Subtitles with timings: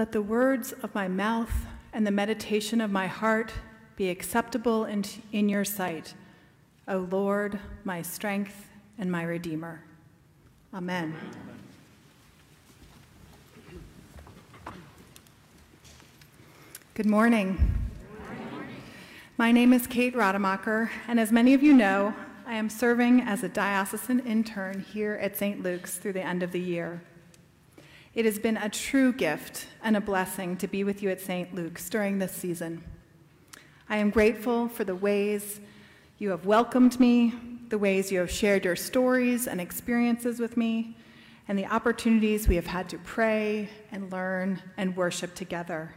[0.00, 1.52] Let the words of my mouth
[1.92, 3.52] and the meditation of my heart
[3.96, 6.14] be acceptable in, in your sight,
[6.88, 9.84] O Lord, my strength and my Redeemer.
[10.72, 11.14] Amen.
[16.94, 17.74] Good morning.
[19.36, 22.14] My name is Kate Rademacher, and as many of you know,
[22.46, 25.62] I am serving as a diocesan intern here at St.
[25.62, 27.02] Luke's through the end of the year.
[28.20, 31.54] It has been a true gift and a blessing to be with you at St.
[31.54, 32.84] Luke's during this season.
[33.88, 35.58] I am grateful for the ways
[36.18, 37.32] you have welcomed me,
[37.70, 40.98] the ways you have shared your stories and experiences with me,
[41.48, 45.94] and the opportunities we have had to pray and learn and worship together.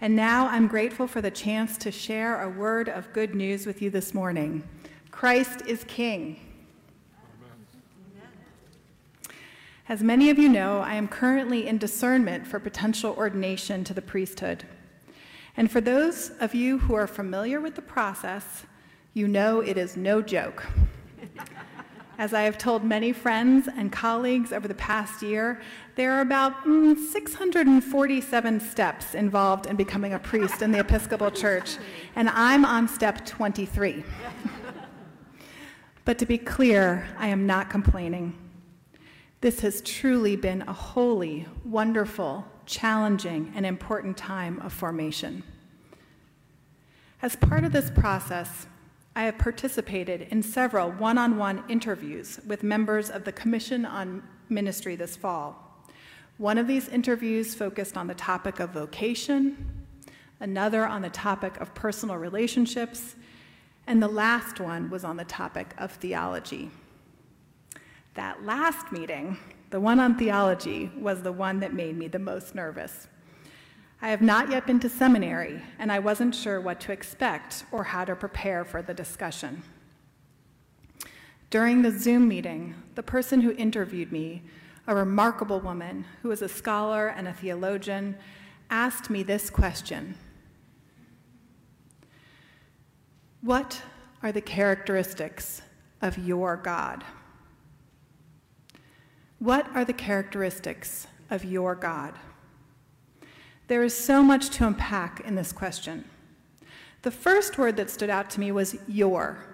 [0.00, 3.82] And now I'm grateful for the chance to share a word of good news with
[3.82, 4.66] you this morning.
[5.10, 6.53] Christ is King.
[9.86, 14.00] As many of you know, I am currently in discernment for potential ordination to the
[14.00, 14.64] priesthood.
[15.58, 18.64] And for those of you who are familiar with the process,
[19.12, 20.64] you know it is no joke.
[22.18, 25.60] As I have told many friends and colleagues over the past year,
[25.96, 31.76] there are about mm, 647 steps involved in becoming a priest in the Episcopal Church,
[32.16, 34.02] and I'm on step 23.
[36.06, 38.43] but to be clear, I am not complaining.
[39.44, 45.42] This has truly been a holy, wonderful, challenging, and important time of formation.
[47.20, 48.66] As part of this process,
[49.14, 54.22] I have participated in several one on one interviews with members of the Commission on
[54.48, 55.84] Ministry this fall.
[56.38, 59.84] One of these interviews focused on the topic of vocation,
[60.40, 63.14] another on the topic of personal relationships,
[63.86, 66.70] and the last one was on the topic of theology.
[68.14, 69.38] That last meeting,
[69.70, 73.08] the one on theology, was the one that made me the most nervous.
[74.00, 77.84] I have not yet been to seminary, and I wasn't sure what to expect or
[77.84, 79.62] how to prepare for the discussion.
[81.50, 84.42] During the Zoom meeting, the person who interviewed me,
[84.86, 88.16] a remarkable woman who is a scholar and a theologian,
[88.70, 90.16] asked me this question
[93.40, 93.82] What
[94.22, 95.62] are the characteristics
[96.00, 97.04] of your God?
[99.44, 102.14] What are the characteristics of your God?
[103.66, 106.06] There is so much to unpack in this question.
[107.02, 109.44] The first word that stood out to me was your.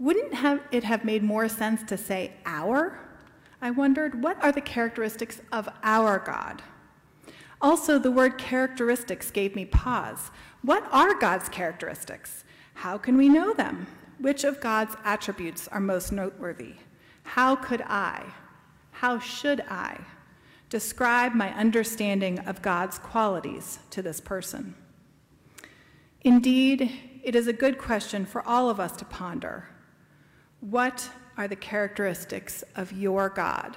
[0.00, 2.98] Wouldn't have it have made more sense to say our?
[3.62, 6.62] I wondered, what are the characteristics of our God?
[7.60, 10.32] Also, the word characteristics gave me pause.
[10.62, 12.42] What are God's characteristics?
[12.74, 13.86] How can we know them?
[14.18, 16.74] Which of God's attributes are most noteworthy?
[17.22, 18.32] How could I,
[19.00, 20.00] how should I
[20.70, 24.74] describe my understanding of God's qualities to this person?
[26.22, 26.90] Indeed,
[27.22, 29.68] it is a good question for all of us to ponder.
[30.60, 33.76] What are the characteristics of your God?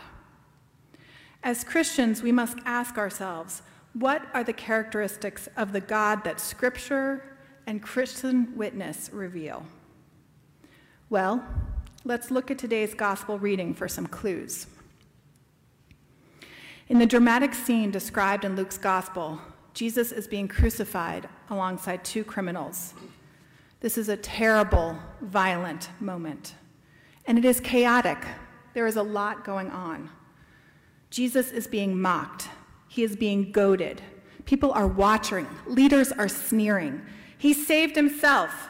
[1.43, 7.37] As Christians, we must ask ourselves what are the characteristics of the God that Scripture
[7.67, 9.65] and Christian witness reveal?
[11.09, 11.43] Well,
[12.05, 14.67] let's look at today's gospel reading for some clues.
[16.89, 19.39] In the dramatic scene described in Luke's gospel,
[19.75, 22.95] Jesus is being crucified alongside two criminals.
[23.79, 26.55] This is a terrible, violent moment.
[27.27, 28.17] And it is chaotic.
[28.73, 30.09] There is a lot going on.
[31.11, 32.49] Jesus is being mocked,
[32.87, 34.01] he is being goaded.
[34.45, 37.03] People are watching, leaders are sneering.
[37.37, 38.69] He saved himself.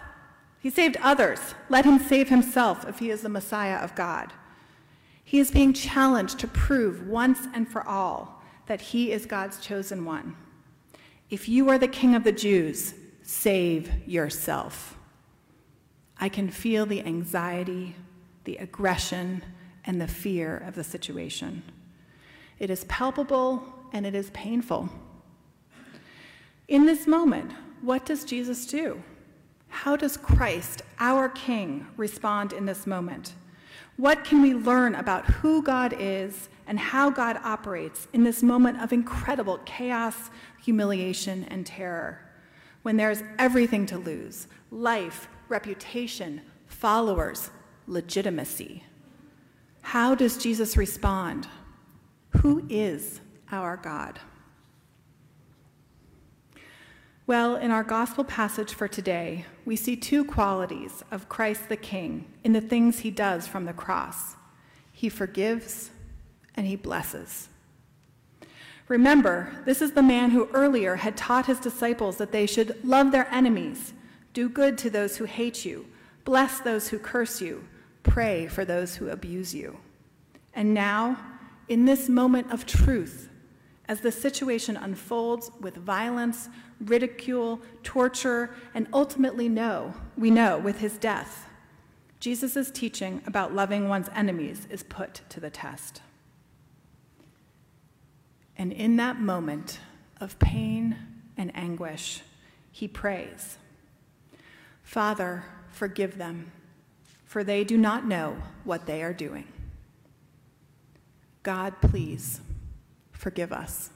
[0.59, 1.40] He saved others.
[1.69, 4.34] Let him save himself if he is the Messiah of God.
[5.30, 10.04] He is being challenged to prove once and for all that he is God's chosen
[10.04, 10.36] one.
[11.30, 14.98] If you are the king of the Jews, save yourself.
[16.20, 17.96] I can feel the anxiety,
[18.46, 19.44] the aggression,
[19.86, 21.62] and the fear of the situation.
[22.58, 24.90] It is palpable and it is painful.
[26.68, 27.52] In this moment,
[27.82, 29.04] what does Jesus do?
[29.68, 33.36] How does Christ, our King, respond in this moment?
[34.00, 38.81] What can we learn about who God is and how God operates in this moment
[38.81, 40.30] of incredible chaos,
[40.63, 42.22] humiliation, and terror?
[42.84, 47.51] When there's everything to lose life, reputation, followers,
[47.88, 48.86] legitimacy.
[49.81, 51.50] How does Jesus respond?
[52.38, 53.19] Who is
[53.51, 54.18] our God?
[57.30, 62.26] Well, in our gospel passage for today, we see two qualities of Christ the King
[62.44, 64.36] in the things he does from the cross
[64.92, 65.92] he forgives
[66.56, 67.50] and he blesses.
[68.88, 73.12] Remember, this is the man who earlier had taught his disciples that they should love
[73.12, 73.94] their enemies,
[74.34, 75.86] do good to those who hate you,
[76.25, 77.64] bless those who curse you,
[78.02, 79.78] pray for those who abuse you.
[80.56, 81.20] And now,
[81.68, 83.30] in this moment of truth,
[83.89, 86.47] as the situation unfolds with violence,
[86.80, 91.50] ridicule, torture, and ultimately no, we know with his death,
[92.19, 96.03] Jesus' teaching about loving one's enemies is put to the test.
[98.56, 99.80] And in that moment
[100.21, 100.95] of pain
[101.36, 102.21] and anguish,
[102.71, 103.57] he prays
[104.83, 106.51] Father, forgive them,
[107.25, 109.47] for they do not know what they are doing.
[111.41, 112.41] God, please
[113.19, 113.89] forgive us.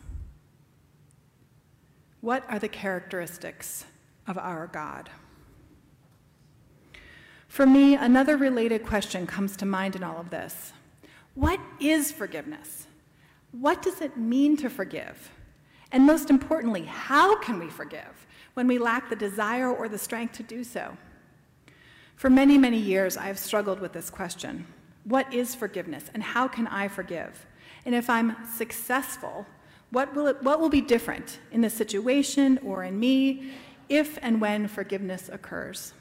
[2.20, 3.86] What are the characteristics
[4.28, 5.10] of our God?
[7.48, 10.74] For me, another related question comes to mind in all of this
[11.36, 12.86] What is forgiveness?
[13.52, 15.32] What does it mean to forgive?
[15.92, 20.34] And most importantly, how can we forgive when we lack the desire or the strength
[20.34, 20.98] to do so?
[22.18, 24.68] For many, many years, I have struggled with this question
[25.06, 27.46] What is forgiveness, and how can I forgive?
[27.86, 29.46] And if I'm successful,
[29.92, 33.54] what will, it, what will be different in the situation or in me
[33.90, 35.94] if and when forgiveness occurs?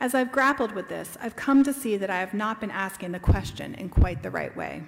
[0.00, 3.12] As I've grappled with this, I've come to see that I have not been asking
[3.12, 4.82] the question in quite the right way.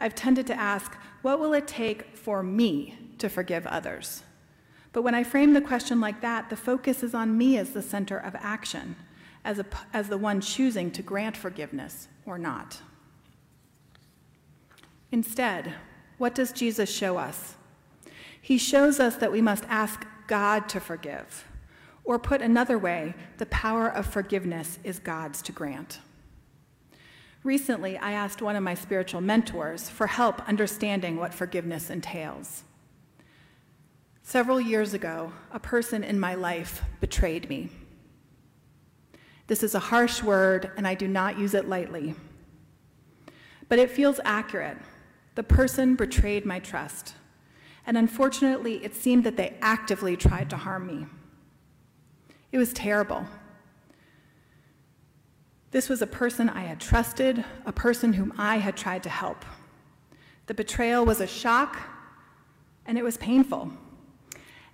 [0.00, 4.24] I've tended to ask, what will it take for me to forgive others?
[4.92, 7.82] But when I frame the question like that, the focus is on me as the
[7.82, 8.96] center of action,
[9.44, 12.80] as, a, as the one choosing to grant forgiveness or not.
[15.12, 15.74] Instead,
[16.18, 17.54] what does Jesus show us?
[18.40, 21.46] He shows us that we must ask God to forgive.
[22.04, 25.98] Or put another way, the power of forgiveness is God's to grant.
[27.42, 32.64] Recently, I asked one of my spiritual mentors for help understanding what forgiveness entails.
[34.22, 37.68] Several years ago, a person in my life betrayed me.
[39.46, 42.16] This is a harsh word, and I do not use it lightly.
[43.68, 44.78] But it feels accurate.
[45.36, 47.14] The person betrayed my trust,
[47.86, 51.06] and unfortunately, it seemed that they actively tried to harm me.
[52.52, 53.26] It was terrible.
[55.72, 59.44] This was a person I had trusted, a person whom I had tried to help.
[60.46, 61.76] The betrayal was a shock,
[62.86, 63.70] and it was painful.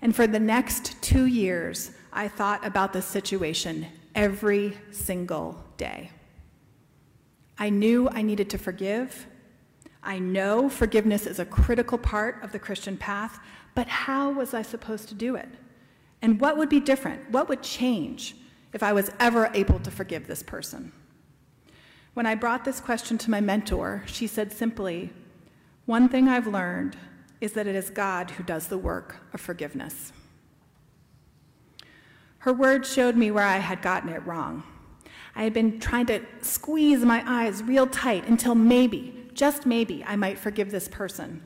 [0.01, 6.11] And for the next two years, I thought about this situation every single day.
[7.59, 9.27] I knew I needed to forgive.
[10.03, 13.39] I know forgiveness is a critical part of the Christian path,
[13.75, 15.49] but how was I supposed to do it?
[16.21, 17.31] And what would be different?
[17.31, 18.37] What would change
[18.73, 20.93] if I was ever able to forgive this person.
[22.15, 25.11] When I brought this question to my mentor, she said simply,
[25.87, 26.97] One thing I've learned
[27.41, 30.13] is that it is God who does the work of forgiveness.
[32.39, 34.65] Her words showed me where I had gotten it wrong.
[35.35, 40.17] I had been trying to squeeze my eyes real tight until maybe, just maybe, I
[40.17, 41.43] might forgive this person.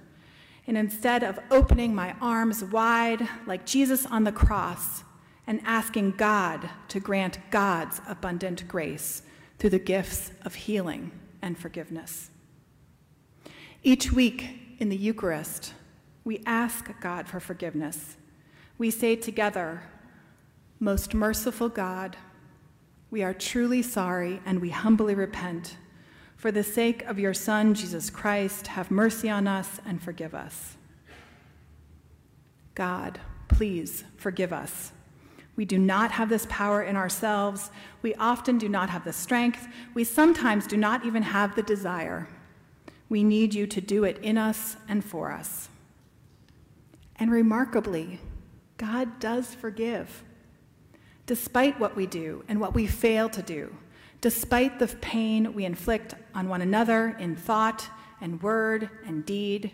[0.66, 5.04] And instead of opening my arms wide like Jesus on the cross,
[5.46, 9.22] and asking God to grant God's abundant grace
[9.58, 12.30] through the gifts of healing and forgiveness.
[13.82, 15.72] Each week in the Eucharist,
[16.24, 18.16] we ask God for forgiveness.
[18.78, 19.82] We say together,
[20.80, 22.16] Most merciful God,
[23.10, 25.76] we are truly sorry and we humbly repent.
[26.36, 30.76] For the sake of your Son, Jesus Christ, have mercy on us and forgive us.
[32.74, 34.92] God, please forgive us
[35.56, 37.70] we do not have this power in ourselves.
[38.02, 39.66] We often do not have the strength.
[39.94, 42.28] We sometimes do not even have the desire.
[43.08, 45.70] We need you to do it in us and for us.
[47.16, 48.20] And remarkably,
[48.76, 50.22] God does forgive.
[51.24, 53.74] Despite what we do and what we fail to do,
[54.20, 57.88] despite the pain we inflict on one another in thought
[58.20, 59.70] and word and deed.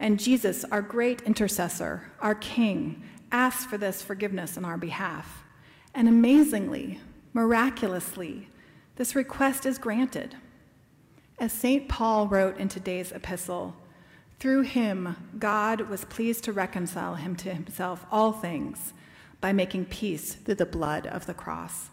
[0.00, 3.02] And Jesus, our great intercessor, our King,
[3.32, 5.44] asks for this forgiveness on our behalf.
[5.94, 7.00] And amazingly,
[7.32, 8.48] miraculously,
[8.96, 10.36] this request is granted.
[11.38, 11.88] As St.
[11.88, 13.74] Paul wrote in today's epistle,
[14.38, 18.92] through him, God was pleased to reconcile him to himself all things
[19.40, 21.90] by making peace through the blood of the cross.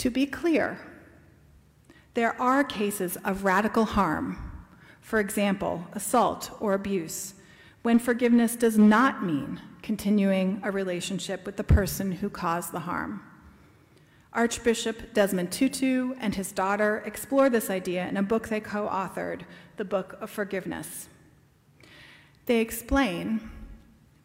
[0.00, 0.78] To be clear,
[2.14, 4.38] there are cases of radical harm,
[5.02, 7.34] for example, assault or abuse,
[7.82, 13.22] when forgiveness does not mean continuing a relationship with the person who caused the harm.
[14.32, 19.42] Archbishop Desmond Tutu and his daughter explore this idea in a book they co authored,
[19.76, 21.10] The Book of Forgiveness.
[22.46, 23.50] They explain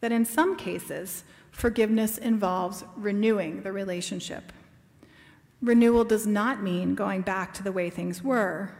[0.00, 4.54] that in some cases, forgiveness involves renewing the relationship.
[5.66, 8.70] Renewal does not mean going back to the way things were,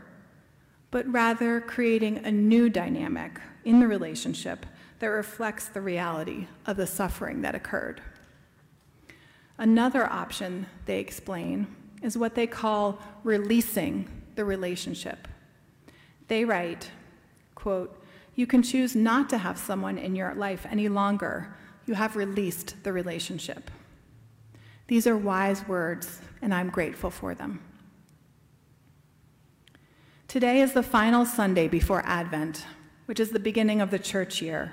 [0.93, 4.65] but rather creating a new dynamic in the relationship
[5.01, 8.01] that reflects the reality of the suffering that occurred.
[9.59, 11.67] Another option, they explain,
[12.03, 15.27] is what they call releasing the relationship.
[16.29, 16.93] They write,
[17.57, 18.01] quote,
[18.37, 21.53] you can choose not to have someone in your life any longer.
[21.85, 23.73] You have released the relationship.
[24.89, 27.61] These are wise words, and I'm grateful for them.
[30.29, 32.65] Today is the final Sunday before Advent,
[33.07, 34.73] which is the beginning of the church year.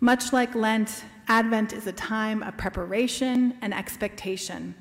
[0.00, 4.74] Much like Lent, Advent is a time of preparation and expectation.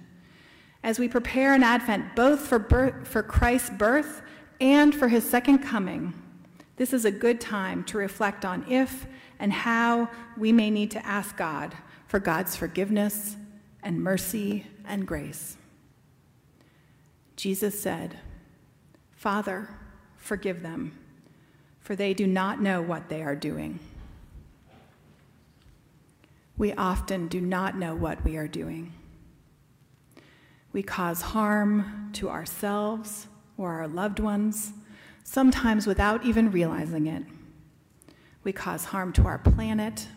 [0.84, 4.24] As we prepare in Advent both for, birth, for Christ's birth
[4.60, 6.14] and for his second coming,
[6.78, 9.06] this is a good time to reflect on if
[9.38, 11.76] and how we may need to ask God
[12.08, 13.36] for God's forgiveness
[13.84, 15.58] and mercy and grace.
[17.36, 18.18] Jesus said,
[19.16, 19.70] Father,
[20.18, 20.98] forgive them,
[21.80, 23.80] for they do not know what they are doing.
[26.58, 28.94] We often do not know what we are doing.
[30.74, 34.74] We cause harm to ourselves or our loved ones
[35.24, 37.24] sometimes without even realizing it.
[38.44, 40.08] We cause harm to our planet,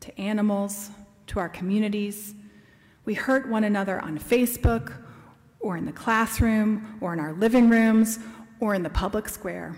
[0.00, 0.90] to animals,
[1.28, 2.35] to our communities.
[3.06, 4.92] We hurt one another on Facebook,
[5.60, 8.18] or in the classroom, or in our living rooms,
[8.60, 9.74] or in the public square.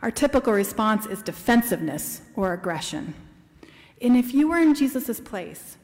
[0.00, 3.14] Our typical response is defensiveness or aggression.
[4.00, 5.76] And if you were in Jesus' place,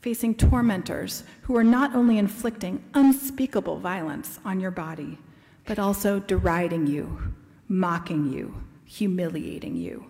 [0.00, 5.18] facing tormentors who are not only inflicting unspeakable violence on your body,
[5.64, 7.34] but also deriding you,
[7.68, 10.04] mocking you, humiliating you.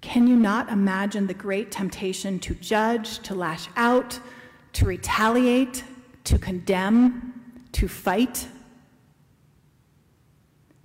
[0.00, 4.18] Can you not imagine the great temptation to judge, to lash out,
[4.74, 5.84] to retaliate,
[6.24, 8.46] to condemn, to fight?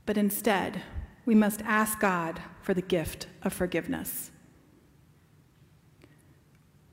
[0.05, 0.81] But instead,
[1.25, 4.31] we must ask God for the gift of forgiveness.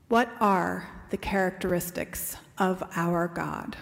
[0.07, 3.75] What are the characteristics of our God?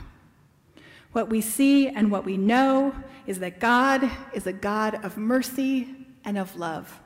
[1.11, 5.87] What we see and what we know is that God is a God of mercy
[6.25, 6.99] and of love,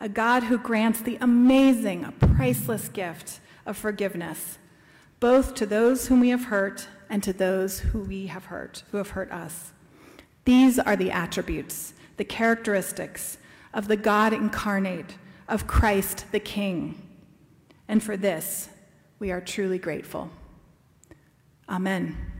[0.00, 4.58] a God who grants the amazing, priceless gift of forgiveness,
[5.20, 8.98] both to those whom we have hurt and to those who we have hurt, who
[8.98, 9.72] have hurt us.
[10.44, 13.38] These are the attributes, the characteristics
[13.72, 15.16] of the God incarnate,
[15.48, 17.00] of Christ the King.
[17.88, 18.68] And for this,
[19.18, 20.30] we are truly grateful.
[21.68, 22.35] Amen.